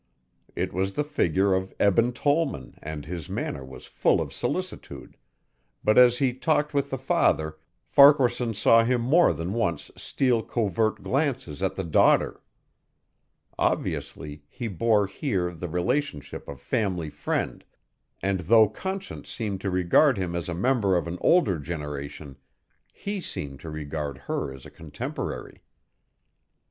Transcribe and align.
It 0.55 0.73
was 0.73 0.95
the 0.95 1.03
figure 1.03 1.53
of 1.53 1.75
Eben 1.79 2.11
Tollman 2.11 2.73
and 2.81 3.05
his 3.05 3.29
manner 3.29 3.63
was 3.63 3.85
full 3.85 4.19
of 4.19 4.33
solicitude 4.33 5.15
but 5.83 5.95
as 5.95 6.17
he 6.17 6.33
talked 6.33 6.73
with 6.73 6.89
the 6.89 6.97
father, 6.97 7.59
Farquaharson 7.85 8.55
saw 8.55 8.83
him 8.83 8.99
more 8.99 9.31
than 9.31 9.53
once 9.53 9.91
steal 9.95 10.41
covert 10.41 11.03
glances 11.03 11.61
at 11.61 11.75
the 11.75 11.83
daughter. 11.83 12.41
Obviously 13.59 14.41
he 14.49 14.67
bore, 14.67 15.05
here, 15.05 15.53
the 15.53 15.69
relationship 15.69 16.47
of 16.47 16.59
family 16.59 17.11
friend, 17.11 17.63
and 18.23 18.39
though 18.39 18.67
Conscience 18.69 19.29
seemed 19.29 19.61
to 19.61 19.69
regard 19.69 20.17
him 20.17 20.35
as 20.35 20.49
a 20.49 20.55
member 20.55 20.97
of 20.97 21.05
an 21.05 21.19
older 21.21 21.59
generation, 21.59 22.37
he 22.91 23.21
seemed 23.21 23.59
to 23.59 23.69
regard 23.69 24.17
her 24.17 24.51
as 24.51 24.65
a 24.65 24.71
contemporary. 24.71 25.61